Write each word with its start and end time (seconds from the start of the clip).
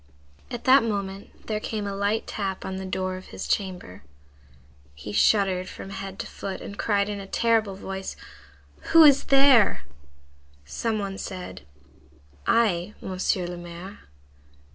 At 0.49 0.63
that 0.63 0.81
moment 0.83 1.45
there 1.45 1.59
came 1.59 1.85
a 1.85 1.93
light 1.95 2.25
tap 2.25 2.65
on 2.65 2.77
the 2.77 2.87
door 2.87 3.17
of 3.17 3.27
his 3.27 3.47
chamber. 3.47 4.01
He 4.95 5.11
shuddered 5.11 5.69
from 5.69 5.91
head 5.91 6.17
to 6.17 6.25
foot, 6.25 6.59
and 6.59 6.75
cried 6.75 7.07
in 7.07 7.19
a 7.19 7.27
terrible 7.27 7.75
voice:— 7.75 8.15
"Who 8.95 9.03
is 9.03 9.25
there?" 9.25 9.83
Some 10.65 10.97
one 10.97 11.19
said:— 11.19 11.67
"I, 12.47 12.95
Monsieur 12.99 13.45
le 13.45 13.57
Maire." 13.57 13.99